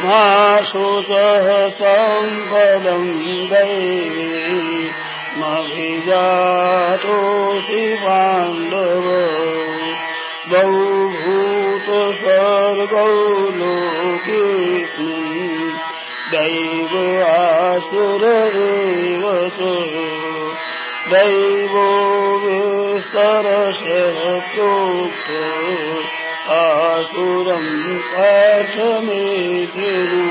[0.00, 4.90] मा शुचः सम्पदम् दैवे
[5.38, 9.06] मभिजातोऽसि पाण्डव।
[10.48, 10.89] द्वौ
[13.60, 14.60] लोकेऽस्मिन्
[16.32, 16.92] दैव
[17.28, 19.24] आसुररेव
[19.56, 19.58] च
[21.12, 21.88] दैवो
[22.44, 24.18] विस्तरशः
[24.52, 25.28] प्रोक्त
[26.58, 27.74] आसुरम्
[28.12, 29.24] पार्थमे
[29.72, 30.24] शृणु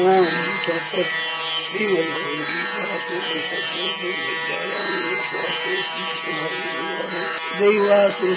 [0.06, 0.30] ॐ
[0.68, 1.18] तत्सत्
[7.60, 8.30] दैवासु